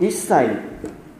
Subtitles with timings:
[0.00, 0.56] 一切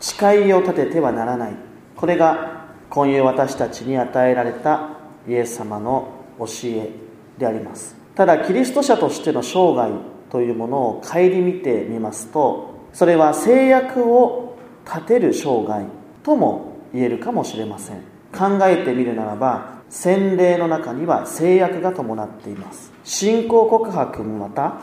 [0.01, 1.53] 誓いを立ててはならない。
[1.97, 4.91] これが今夜私たちに与えられた
[5.29, 6.09] イエス様の
[6.39, 6.91] 教え
[7.39, 7.97] であります。
[8.15, 9.93] ただキリスト者としての生涯
[10.31, 15.85] というものを顧みてみますとそれは制約を立てる生涯
[16.23, 17.99] とも言えるかもしれません。
[18.33, 22.93] 考えてみるならば洗礼の中には制約が伴っています。
[23.05, 24.81] 信仰告白もまた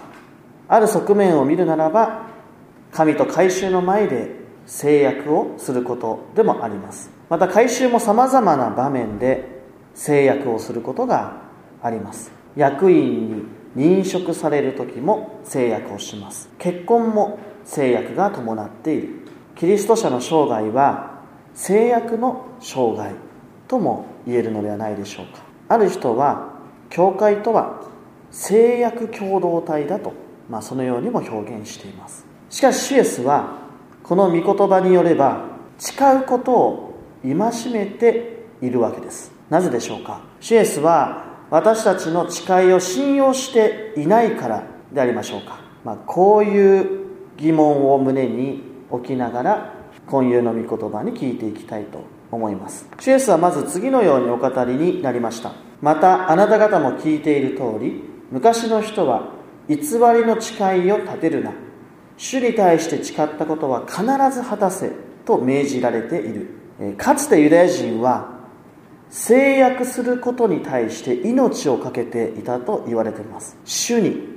[0.68, 2.34] ある側面を見るならば
[2.96, 4.32] 神と改宗の前で
[4.66, 7.12] 制約をすることでもあります。
[7.30, 9.49] また改宗もさまざまな場面で
[9.94, 11.41] 制約をすることが
[11.84, 12.31] あります。
[12.55, 16.50] 役員に認職される時も制約をします。
[16.58, 19.09] 結婚も制約が伴っている。
[19.58, 21.20] キリスト者の生涯は
[21.53, 23.14] 制約の生涯
[23.67, 25.44] とも言えるのではないでしょうか。
[25.67, 26.53] ある人は
[26.89, 27.81] 教会とは
[28.31, 30.14] 制約共同体だと、
[30.50, 32.34] まあ、そのようにも表現しています。
[32.55, 33.58] しかしシエスは
[34.02, 35.44] この御言葉によれば
[35.77, 37.34] 誓うことを戒
[37.73, 39.34] めているわけです。
[39.50, 40.22] なぜでしょうか？
[40.39, 49.73] シエスは私たちの誓いを信用していないからでありましょうか、まあ、こういう疑問を胸に置きながら
[50.08, 52.88] 今夕の御言葉に聞いていきたいと思います。
[53.02, 55.52] シエスはまず次のようにお語りになりました。
[55.81, 59.34] またあなた方も聞いている通り昔の人は
[59.67, 61.52] 偽りの誓いを立てるな。
[62.17, 64.91] 主に対して誓ったことは必ず果たせ
[65.25, 66.47] と命じられている。
[66.97, 68.35] かつてユダヤ人は
[69.09, 73.57] 制約することに対して命を懸けていたと言われています。
[73.63, 74.35] 主に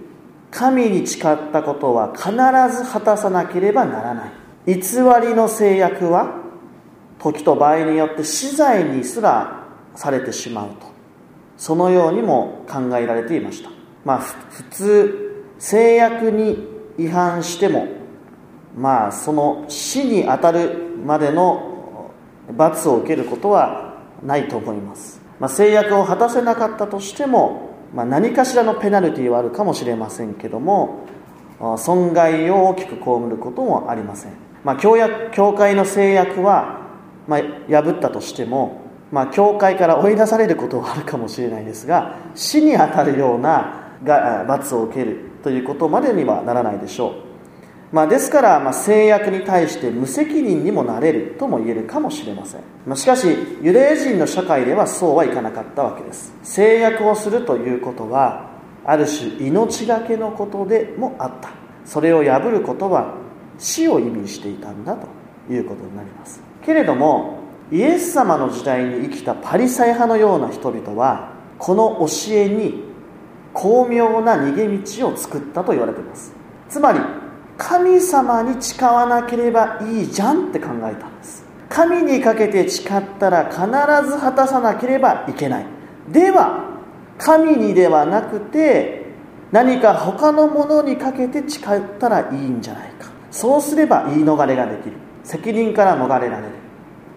[0.50, 4.32] 神に誓ったことは必ず果たさなければならない。
[4.66, 4.74] 偽
[5.22, 6.42] りの制約は
[7.18, 10.86] 時と場合によって死罪にすらされてしまうと。
[11.56, 13.70] そのようにも考えられていました。
[14.04, 16.67] まあ普通制約に
[16.98, 17.86] 違反しても
[18.76, 22.10] まあその死に当たるまでの
[22.56, 31.06] 罰を受けることはないと思います、まあ、制約を果たせなかったとしても、まあ、何かしらのペナルティはあるかもしれませんけども
[31.76, 34.32] 損害を大きく被ることもありません、
[34.64, 36.82] まあ、教約教会の制約は、
[37.26, 38.80] まあ、破ったとしても、
[39.10, 47.14] まあ、教会から追い出されることはあるかもしれないですが死に当たるようなが罰を受けるということまでにはならないでしょう。
[47.90, 53.26] まあ、ですから、ま、制約に対して無責任にもなれるとも言えるかもしれません、ま、しかし
[53.62, 56.34] ユダヤ人の社会ではそうはいかなかったわけです。
[56.42, 58.50] 制約をするということは
[58.84, 61.48] ある種命がけのことでもあった。
[61.86, 63.14] それを破ることは
[63.56, 65.06] 死を意味していたんだと
[65.50, 66.42] いうことになります。
[66.62, 67.38] けれども
[67.72, 72.87] イエス様の時代に生きたパリサイ派のような人々はこの教えに
[73.58, 76.32] 巧妙な逃げ道を作ったと言われています。
[76.68, 77.00] つまり
[77.56, 81.44] 神様に誓わなければいいじゃんって考えたんです。
[81.68, 83.60] 神にかけて誓ったら必
[84.08, 85.66] ず果たさなければいけない。
[86.08, 86.68] では
[87.18, 89.06] 神にではなくて
[89.50, 93.10] 何か他のものにかけて誓ったらいいんじゃないか。
[93.32, 94.92] そうすれば言い逃れができる。
[95.24, 96.52] 責任から逃れられる。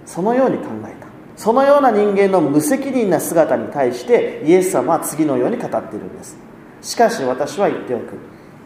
[0.07, 1.00] そのように考えた。
[1.35, 6.37] そのような人間の無責任な姿に対してイエス様は次のように語っているんです。
[6.81, 8.17] しかし私は言っておく。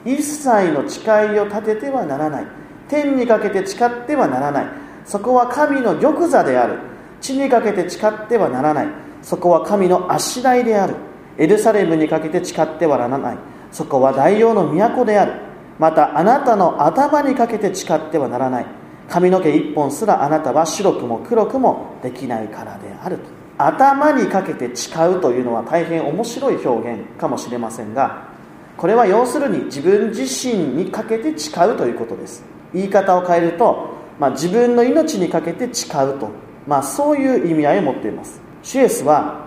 [0.05, 1.01] 一切の誓
[1.35, 2.47] いを立ててはならない。
[2.87, 4.65] 天にかけて誓ってはならない。
[5.05, 6.77] そこは神の玉座である。
[7.21, 8.87] 地にかけて誓ってはならない。
[9.21, 10.95] そこは神のあしらいである。
[11.37, 13.37] エルサレムにかけて誓ってはならない。
[13.71, 15.33] そこは大王の都である。
[15.79, 18.65] またあなたの頭にかけて誓ってはならない。
[19.09, 23.23] 髪の毛一本すらあなたは白くも黒くもできないからであると。
[23.57, 28.27] 頭にかけて誓うというのは大変面白い表現かもしれませんが
[28.75, 32.43] これは要するに自分自身にかけて誓うということです。
[32.73, 36.29] 言い方を変えると、まあ、自分の命にかけて誓うと、
[36.67, 38.41] まあ、そういう意味合いを持っています。
[38.63, 39.45] シュエスは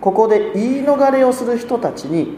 [0.00, 2.36] ここで言い逃れをする人たちに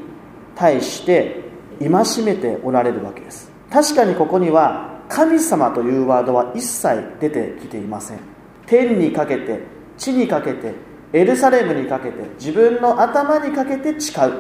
[0.55, 1.41] 対して
[1.81, 3.51] 戒めておられるわけです。
[3.71, 8.19] 確かにここには神様というワードは一切出てきていません。
[8.67, 9.61] 天にかけて
[9.97, 10.75] 地にかけて
[11.13, 14.33] エルサレムにかけて自分の頭にかけて誓う。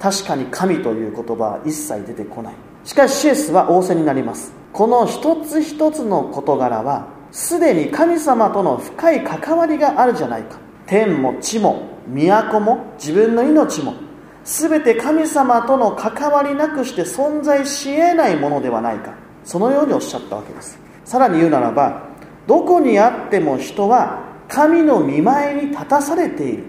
[0.00, 2.54] 確かに神という言葉は一切出てこない。
[2.84, 4.52] しかしシエスは仰せになります。
[4.72, 10.58] この一つ一つの事柄はすでに神様との深い関わりがあるじゃないか。
[10.86, 13.94] 天も地も都も自分の命も
[14.44, 19.12] 全て神様との関わりなくして存在し得ないものではないか。
[19.48, 20.78] そのようにおっしゃったわけです。
[21.06, 22.02] さらに言うならば
[22.46, 26.64] どこにあっても人は神の見前に立たされている。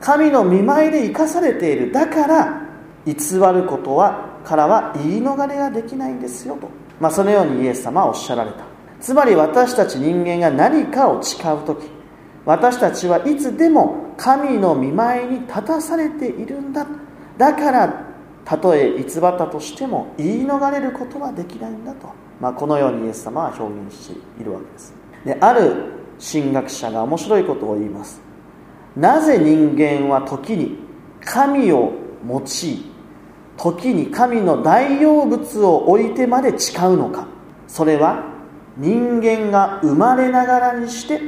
[0.00, 1.92] 神の見舞いで生かされている。
[1.92, 2.62] だから
[3.06, 6.68] 偽ることはからは言い逃れができないんですよと、
[6.98, 8.64] まあ、そのようにイエス様はおっしゃられた。
[9.00, 11.88] つまり私たち人間が何かを誓う時
[12.44, 16.84] 私たちはいつでも神の見舞いに立たされているんだ。
[17.36, 18.08] だから
[18.48, 22.08] たとえ偽ったとしても言い逃れることはできないんだと、
[22.40, 24.94] まあ、このようにイエス様は表現しているわけです。
[25.26, 28.22] である神学者が面白いことを言います。
[28.96, 30.78] なぜ人間は時に
[31.22, 31.92] 神を
[32.26, 32.42] 用い
[33.58, 37.26] 時に神の大用物を置いてまで誓うのか。
[37.66, 38.24] それは
[38.78, 41.20] 人間が生まれながらにして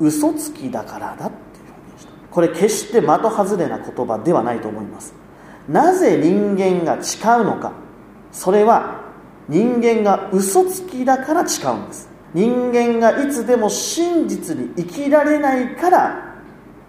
[0.00, 2.12] 嘘つきだからだっていう表現した。
[2.32, 5.14] これ決して的外れな言葉ではないと思います。
[5.68, 7.72] なぜ人間が誓うのか。
[8.32, 9.02] それは
[9.48, 12.08] 人間が嘘つきだから誓うんです。
[12.34, 16.36] 人間がいつでも真実に生きられないから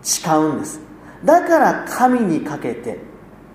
[0.01, 0.79] 誓うんです。
[1.23, 2.99] だから神にかけて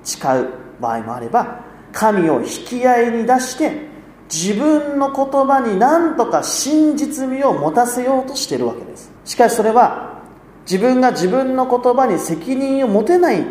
[0.04, 0.48] 誓う
[0.80, 1.60] 場合もあれば
[1.92, 3.88] 神を引き合いに出して
[4.32, 9.10] 自分の言葉に何とか真実味を持たせようとしているわけです。
[9.24, 10.20] しかしそれは
[10.62, 13.44] 自分が自分の言葉に責任を持てない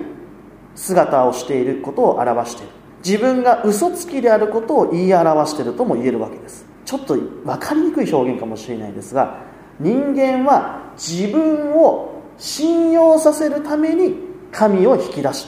[0.80, 2.72] 姿をしていることを表している。
[3.06, 6.66] 自分が嘘つきであることを言い表しているとも言えるわけです。
[6.86, 9.44] ちょっと分かりにくい表現かもしれないですが
[9.80, 14.16] 人間は自分を信用させるために
[14.52, 15.48] 神を引き出し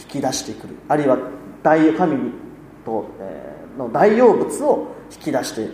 [0.00, 0.76] 引き出してくる。
[0.88, 1.18] あるいは
[1.62, 2.32] 大神
[2.86, 5.72] と、え、の大用物を引き出していく。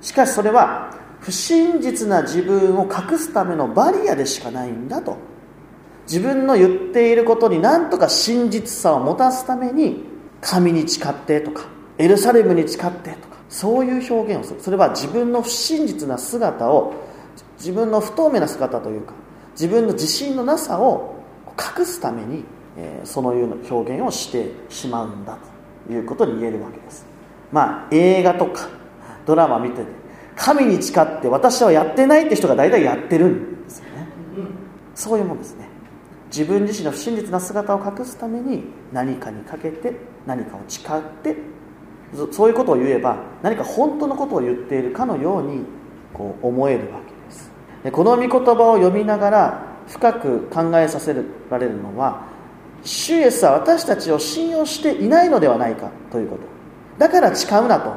[0.00, 5.16] しかしそれは不真実な自分を隠すためのバリアでしかないんだと。
[6.08, 10.04] 自分の言っていることに何とか真実さを持たすために
[10.40, 11.66] 神に誓ってとか
[11.98, 14.60] エルサレムに誓ってとかそういう表現をする。
[14.60, 16.94] それは自分の不真実な姿を
[17.58, 19.12] 自分の不透明な姿というか
[19.52, 21.14] 自分の自信のなさを
[21.78, 22.44] 隠すために、
[22.76, 25.38] えー、そのような表現をしてしまうんだ
[25.86, 27.04] ということに言えるわけです。
[27.52, 28.68] まあ映画とか
[29.26, 29.86] ドラマ見てて
[30.36, 34.08] 神に誓って私はやってないって人が大体やってるんですよね。
[34.94, 35.67] そういうもんですね
[36.28, 39.94] 自分自身の不真実な姿を隠すために何かにかけて
[40.26, 41.36] 何かを誓って
[42.32, 45.64] そういうことを言えば何か本当のことを言っているかのように
[46.12, 47.50] こう思えるわけです。
[47.84, 48.40] でこの御言葉
[48.70, 51.14] を読みながら深く考えさせ
[51.50, 52.26] られるのは
[52.82, 56.42] 主イエスは私たちを信用していないのではないかということ。
[56.98, 57.94] だから誓うなと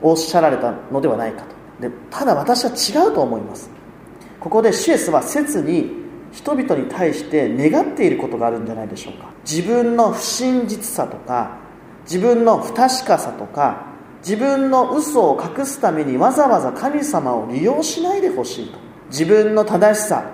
[0.00, 1.88] おっしゃられたのではないかと。
[1.88, 3.70] でただ私は違うと思います。
[4.40, 6.01] ここで主イエスは切に
[6.32, 9.30] 人々に対して願っていることがあるんじゃないでしょうか。
[9.44, 11.58] 自分の不真実さとか
[12.04, 13.86] 自分の不確かさとか
[14.20, 18.78] 自分の嘘を隠すためにわざわざ神様を利用しないでほしいと。
[19.10, 20.24] 自分の正しさ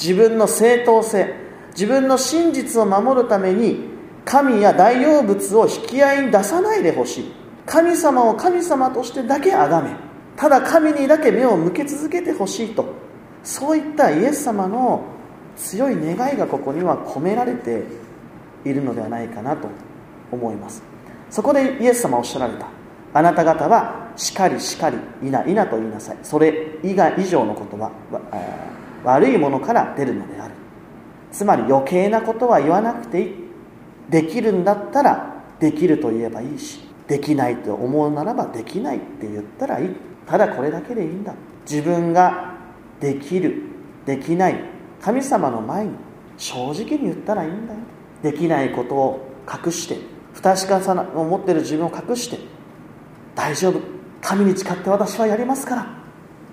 [0.00, 1.34] 自分の正当性
[1.72, 3.90] 自分の真実を守るために
[4.24, 7.32] 神や大用物を引き合いに出さないでほしい。
[7.66, 9.94] 神様を神様としてだけ崇め
[10.34, 12.86] ただ神にだけ目を向け続けてほしいと。
[13.44, 15.04] そういったイエス様の
[15.56, 17.84] 強い願いがここには込められて
[18.64, 19.68] いるのではないかなと
[20.30, 20.82] 思います。
[21.30, 22.66] そこでイエス様おっしゃられた。
[23.14, 26.18] あなた方はしかりしかりいないなと言いなさい。
[26.22, 27.90] それ以外以上のことは
[29.04, 30.54] 悪いものから出るのである。
[31.30, 33.34] つまり余計なことは言わなくていい。
[34.10, 39.90] できるんだったらできると言えばいいしできないと思うならばできないって言ったらいい。
[40.26, 41.34] ただこれだけでいいんだ。
[41.68, 42.54] 自分が
[43.00, 43.62] できる
[44.04, 44.56] できない
[45.02, 45.90] 神様の前に
[46.38, 47.80] 正直に言ったらいいんだよ。
[48.22, 49.98] できないことを隠して
[50.32, 52.38] 不確かさを持っている自分を隠して
[53.34, 53.80] 大丈夫。
[54.20, 55.86] 神に誓って私はやりますから。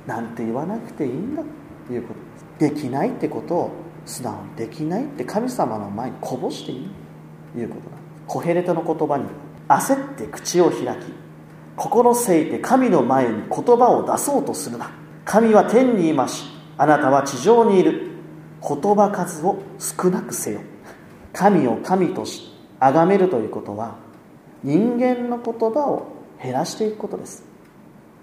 [0.08, 1.44] なんて言わなくていいんだ。
[1.88, 2.20] ということ。
[2.66, 3.72] ですできないってことを
[4.06, 6.90] 素直にできないって神様の前にこぼしていい。
[7.54, 9.26] ということなんですコヘレトの言葉に
[9.68, 11.14] 焦って口を開き
[11.76, 14.92] 心せいて神の前に言葉を出そうとするな。
[15.24, 16.46] 神は天にいまし
[16.78, 18.09] あなたは地上にいる。
[18.62, 20.62] 言葉数を少なくせよ。
[21.34, 23.96] 神を神とし崇めるということは
[24.64, 26.08] 人間の言葉を
[26.42, 27.44] 減らしていくことです。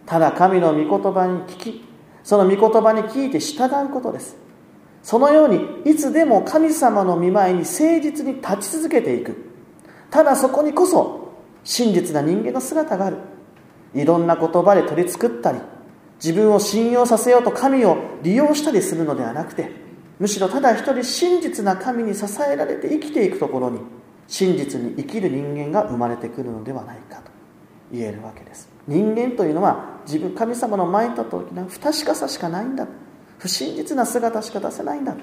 [0.04, 1.84] ただ神の御言葉に聞き
[2.22, 4.36] その御言葉に聞いて従うことです。
[5.02, 9.36] そのようにいつでも神様の見舞いに誠実に立ち続けていく。
[10.10, 13.18] ただそこにこそ真実な人間の姿がある。
[13.94, 15.58] いろんな言葉で取り作ったり
[16.22, 19.85] 自分を信用させようと神を利用したりするのではなくて
[20.18, 23.80] むしろただ一人真実な神に支えられて生きていくところに
[24.28, 27.30] 真実に生きる人間が生まれてくるのではないかと
[27.92, 28.68] 言えるわけです。
[28.88, 32.86] 人間というのは自分神様の前に立った時には不確かさしかないんだ
[33.38, 35.14] 不真実な姿しか出せないんだ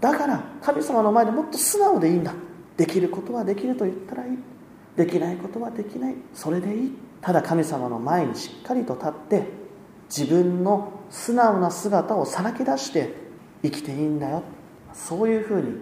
[0.00, 2.32] だから神様の前でもっと素直でいいんだ
[2.76, 4.38] できることはできると言ったらいい。
[4.96, 6.14] できないことはできない。
[6.32, 6.92] それでいい。
[7.20, 9.48] ただ神様の前にしっかりと立って
[10.08, 13.23] 自分の素直な姿をさらけ出して
[13.64, 14.42] 生きていいんだよ。
[14.92, 15.72] そういうふうに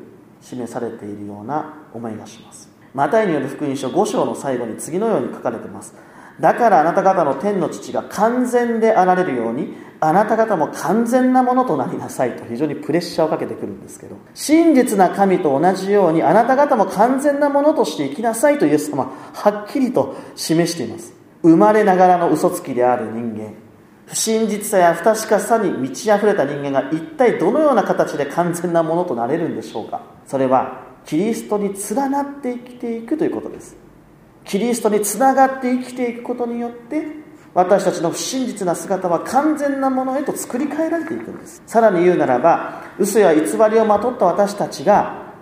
[0.41, 2.71] 示されているような思いがします。
[2.95, 5.95] マタイによる福音書5章の最後に次のように書かれています。
[6.41, 21.13] だからあなた方の天の父が完全であられるようにあなた方も完全なものとなりなさいと非常にプレッシャーをかけてくるんですけど真実な神と同じようにあなた方も完全なものとして生きなさいとイエス様ははっきりと示しています。
[21.43, 23.53] 生まれながらの嘘つきである人間
[24.07, 30.03] 不真実さや不確かさに満ち溢れた人間が一体どのような形で完全なものとなれるんでしょうか？
[30.27, 33.77] それはキリストに連なって生きていくということです。
[34.45, 37.07] キリストにつながって生きていくことによって
[37.55, 41.63] 私たちの不真実な姿は完全なものへと作り変えられていくんです。
[41.67, 45.33] さらに言うならば嘘や偽りをまとった私たちが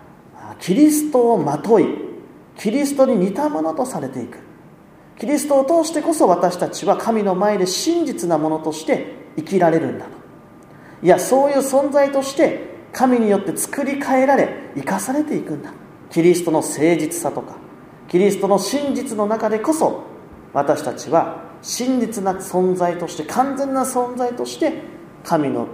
[0.61, 1.87] キリストをまとい
[2.59, 4.39] キリストに似たものとされていく。
[5.21, 10.13] キリストを通してこそ私たちは神の前で真実なものとして生きられるんだと。
[11.03, 15.75] いやそういう存在として神によって作り変えられ生かされていくんだ。
[16.09, 17.57] キリストの誠実さとか
[18.09, 20.05] キリストの真実の中でこそ
[20.55, 24.83] 私たちは真実な存在として完全な存在として
[25.23, 25.69] 神の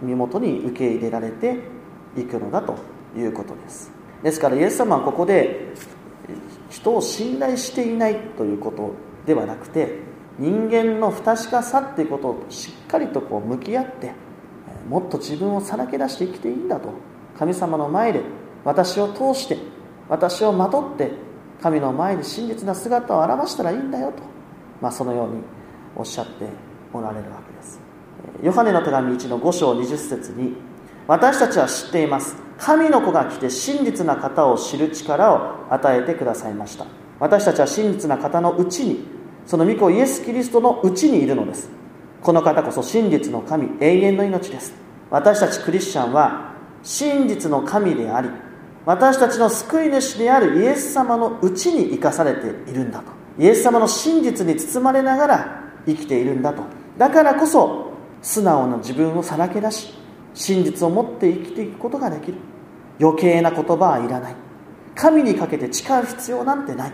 [0.00, 1.58] 身元に受け入れられて
[2.16, 2.76] いくのだと
[3.16, 3.90] いうことです。
[4.22, 5.72] ですからイエス様はここで
[6.72, 8.94] 人を信頼していないということ
[9.26, 9.98] ではなくて
[10.38, 14.12] 人間の不確かさっていうことをしっかりとこう向き合って
[14.88, 16.88] もっと自分をさらけ出して生きていいんだと。
[17.38, 18.20] 神様の前で
[18.64, 19.56] 私を通して
[20.08, 21.10] 私をまとって
[21.62, 24.22] 神の前に真実な姿を表したらいいんだよと、
[24.80, 25.42] まあ、そのように
[25.96, 26.46] おっしゃって
[26.92, 27.80] おられるわけです。
[28.42, 30.54] ヨハネの手紙1の5章20節に
[31.06, 32.36] 私たちは知っています。
[32.64, 36.86] 神の子が来て真実な方を知る力を与えてくださいました。
[37.18, 39.04] 私たちは真実な方のうちに
[39.44, 41.68] その御子イエス・キリストのうちにいるのです。
[42.22, 44.74] この方こそ真実の神永遠の命です。
[45.10, 46.54] 私たちクリスチャンは
[46.84, 48.30] 真実の神であり
[48.86, 53.06] 私たちの救い主であるイエス様のうちに生かされているんだと。
[53.40, 56.62] イエス様の真実に包まれながら生きているんだと。
[56.96, 57.90] だからこそ
[58.22, 59.94] 素直な自分をさらけ出し
[60.32, 62.51] 真実を持って生きていくことができる。
[63.00, 64.36] 余計な言葉はいらない。
[64.94, 66.92] 神にかけて誓う必要なんてない。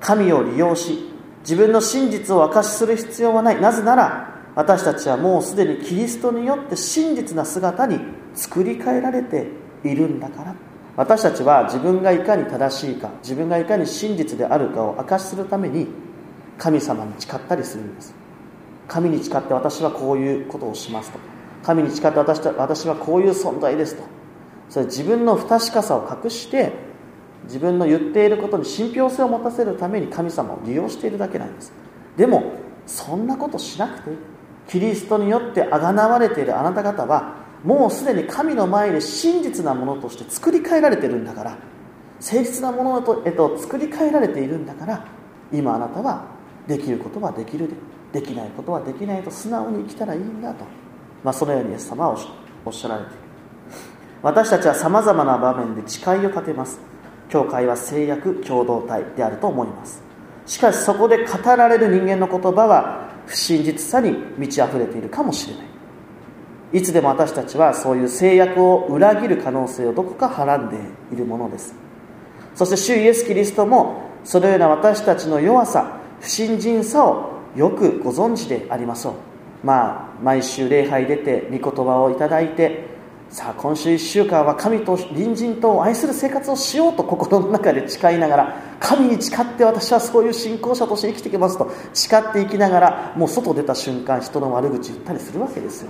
[0.00, 1.10] 神を利用し
[1.40, 3.60] 自分の真実を明かしする必要はない。
[3.60, 7.98] なぜなら私たちはもうすでにキリストによって真実な姿に
[8.34, 9.46] 作り変えられて
[9.84, 10.54] いるんだから。
[10.94, 15.86] 私たちは自分がいかに正しいか自分がいかに真実であるかを明かしするために
[16.58, 18.14] 神様に誓ったりするんです。
[18.88, 21.18] 神に誓って私はこういうことをしますと。
[21.62, 24.02] 神に誓って私はこういう存在ですと。
[24.72, 26.72] それ自分の不確かさを隠して
[27.44, 31.74] 自分の言っていることに信憑性を持たせるために神様を利用しているだけなんです。
[32.16, 32.54] でも
[32.86, 34.16] そんなことしなくていい。
[34.68, 41.58] キリストによってあがなわれているあなた方はもうすでに神の前で真実なものとして作り変えられているんだから
[42.20, 45.04] 誠実なものへと作り変えられているんだから
[45.52, 46.24] 今あなたは
[46.66, 50.64] できることはできるでできないことはできないと素直に生きたらいいんだと、
[51.22, 52.18] まあ、そのようにイエス様は
[52.64, 53.21] おっしゃられている
[54.22, 56.78] 私たちはさまざまな場面で誓いを立てます。
[57.28, 60.02] 教会は制約共同体であると思います。
[60.46, 65.66] しかしそこで語られる人間の言葉は不真実さに満ち溢れているかもしれない。
[66.74, 70.76] いつでも私たちはそういう制約を裏切る可能性をどこかはらんで
[71.12, 71.74] いるものです。
[72.54, 79.66] そして主イエス・キリストもそのような私たちの弱さ不信心さをよくご存知でありましょう。
[79.66, 82.91] まあ毎週礼拝出て御言葉をいただいて
[83.32, 95.88] さあ今週1週間は神と隣人と愛する生活をしようと心の中で誓いながら神に誓って私はそういう信仰者として生きてきますと誓っていきながらもう外出た瞬間人の悪口言ったりするわけですよ。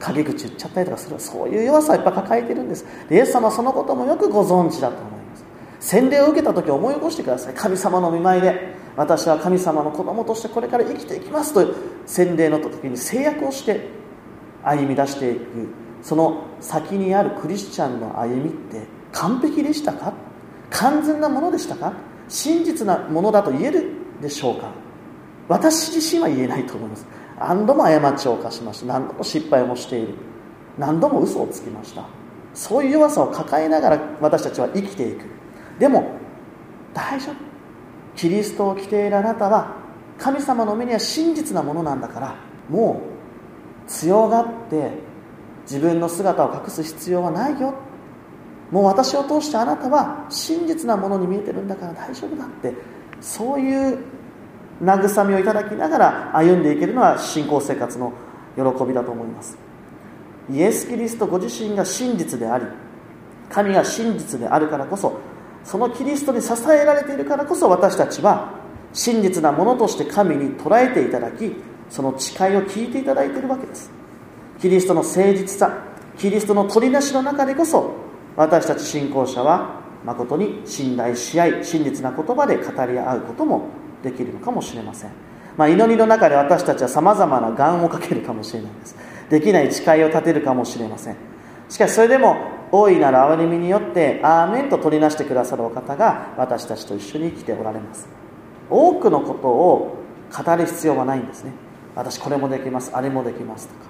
[0.00, 1.20] 陰口言っちゃったりとかする。
[1.20, 2.84] そういう弱さをやっぱ抱えてるんです。
[3.12, 5.44] イエス様はそのこともよくご存知だと思います。
[5.78, 7.54] 洗礼を受けた時思い起こしてください。
[7.54, 11.76] 神様の見舞いで私は神様の子供としてこれから生きていきますと
[12.06, 13.86] 洗礼の時に制約をして
[14.64, 15.83] 歩み出していく。
[16.04, 18.82] その先にあるクリスチャンの歩みって
[19.12, 20.12] 完璧でしたか？
[20.70, 21.94] 完全なものでしたか？
[22.28, 24.70] 真実なものだと言えるでしょうか？
[25.48, 27.06] 私自身は言えないと思います。
[27.38, 28.86] 何度も過ちを犯しました。
[28.86, 30.14] 何度も失敗もしている。
[30.78, 32.04] 何度も嘘をつきました。
[32.52, 35.24] そういう弱さを抱えながら私たちは生きていく。
[35.78, 36.12] でも
[36.92, 37.34] 大丈夫。
[38.14, 39.76] キリストを着ているあなたは
[40.18, 42.36] 神様の目には真実なものなんだから
[42.68, 43.02] も
[43.86, 44.92] う強がって
[45.64, 47.74] 自分の姿を隠す必要はないよ。
[48.70, 52.74] もう私を通してあなたは真実なものに見えてるんだから大丈夫だって。
[53.20, 53.98] そういう
[54.82, 58.12] 慰めをいただきながら歩んでいけるのは信仰生活の
[58.56, 59.56] 喜びだと思います。
[60.50, 62.66] イエス・キリストご自身が真実であり
[63.48, 65.18] 神が真実であるからこそ
[65.64, 68.52] そのキリストに支えられているからこそ私たちは
[68.92, 71.54] 真実なものとして神に捉えていただき
[71.88, 73.90] その誓いを聞いていただいているわけです。
[74.64, 75.84] キリストの誠実さ
[76.16, 77.96] キリストの取りなしの中でこそ
[78.34, 83.68] 私たち信仰者は誠に信頼し合い真実な言葉で語り合うことも
[84.02, 85.10] できるのかもしれません、
[85.58, 88.96] まあ、祈りの中で私たちはさまざまな願をかけるかもしれないです。
[89.28, 91.16] できない誓いを立てるかもしれません。
[91.68, 92.34] しかしそれでも
[92.72, 98.08] 大いなる憐れみによってアーメンと取りなしてくださるお方が私たちと一緒に生きておられます。
[98.70, 99.98] 多くのことを
[100.32, 101.52] 語る必要はないんですね。
[101.94, 103.83] 私これもできますあれもできますとか、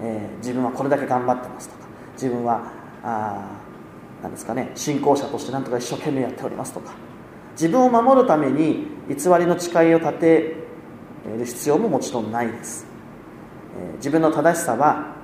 [0.00, 2.70] えー、自分はこれだけ頑張ってますとか自分は
[3.02, 3.58] あ
[4.22, 6.92] なんですかね信仰者として何とか一生懸命やっておりますとか
[7.52, 10.56] 自分を守るために偽りの誓いを立て
[11.38, 12.86] る必要ももちろんないです、
[13.78, 15.16] えー、自分の正しさは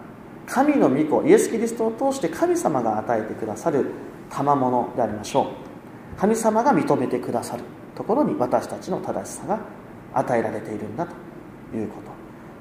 [0.46, 3.86] 神の御子イエス・キリストを通して神様が与えてくださる
[4.30, 5.72] 賜物でありましょう。
[6.18, 7.62] 神様が認めてくださる
[7.94, 9.60] ところに私たちの正しさが
[10.14, 12.10] 与えられているんだということ、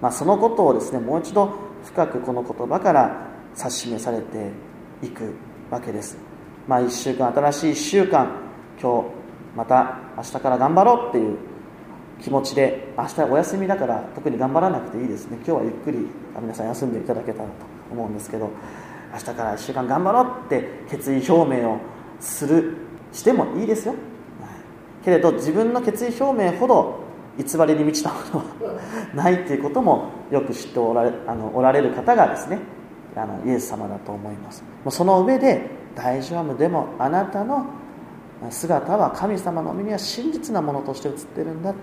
[0.01, 1.53] まあ、そのことをですねもう一度
[1.85, 4.51] 深くこの言葉から指し示されて
[5.01, 5.33] いく
[5.69, 6.17] わけです、
[6.67, 8.31] まあ、1週間新しい1週間
[8.81, 9.07] 今日
[9.55, 11.37] また明日から頑張ろうっていう
[12.21, 15.37] 気持ちで明日お休みだから特に頑張らなくていいですね。
[15.37, 16.07] 今日はゆっくり
[16.39, 17.53] 皆さん休んでいただけたらと
[17.91, 18.51] 思うんですけど
[19.11, 21.79] 明日から1週間頑張ろうって決意表明を
[22.19, 22.77] する
[23.11, 23.95] してもいいですよ。
[25.03, 27.00] けれど自分の決意表明ほど
[27.43, 28.81] 偽りに満ちたものは
[29.13, 32.59] ないということもよく知っておられ あのおられる方がですね
[33.15, 34.63] あのイエス様だと思います。
[34.83, 37.65] もうその上で大丈夫でもあなたの
[38.49, 41.73] 姿は神様の目には真実なものとして映ってるんだ。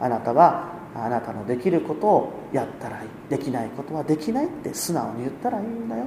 [0.00, 3.08] あなたはあなたのできることをやったらいい。
[3.30, 6.04] できないことはできないって素直に言ったらいいんだよ。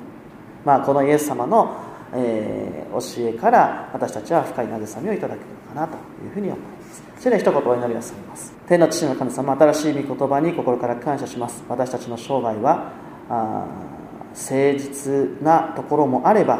[0.63, 1.75] まあこのイエス様の、
[2.13, 7.03] え、教えから私たちは深い慰めをいただけるのかなというふうに思います。
[7.19, 8.53] それでは一言お祈りをされます。
[8.67, 11.63] 天の父の神様新しい御言葉に心から感謝します。
[11.67, 12.91] 私たちの生涯は
[13.29, 13.65] あ
[14.29, 16.59] 誠実なところもあれば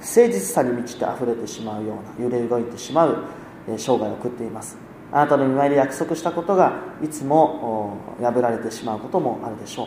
[0.00, 3.24] 不誠実さに満ちて溢れてしまうような揺れ動いてしまう
[3.66, 4.76] 生涯を送っています。
[5.12, 9.86] あなたの見舞いで約束したことがいつも破られてしまうこともあるでしょう。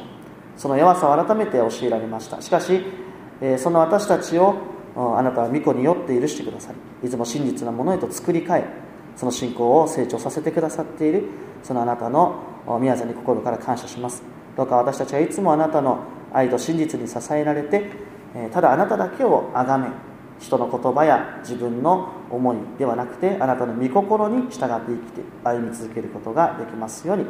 [0.57, 2.41] その弱さを改めて教えられました。
[2.41, 2.83] しかし
[3.57, 4.55] その私たちを
[4.95, 8.65] あなたは御子によって許してくださりいつも真実なものへと作り変え
[9.15, 11.23] その信仰を成長させてくださっている
[11.63, 12.43] そのあなたの
[12.79, 14.23] 宮座に心から感謝します。
[14.55, 15.99] どうか私たちはいつもあなたの
[16.31, 17.91] 愛と真実に支えられて
[18.51, 19.87] ただあなただけを崇め
[20.39, 27.25] 人の言葉や自分の思いではなくてあなたの御心に従って生きて歩み続けることができますように、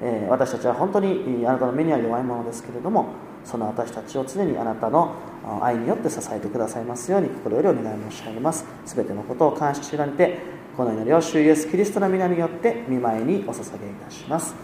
[0.00, 3.08] え私たちは本当にあなたの目には弱いものですけれども
[3.44, 5.14] その私たちを常にあなたの
[5.62, 8.64] 愛によって支えてくださいますように心よりお願い申し上げます。
[8.86, 10.38] 全てのことを感謝しられて
[10.76, 14.54] この祈りを主イエスキリストの皆によって見舞いにお捧げいたします。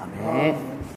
[0.00, 0.73] アメ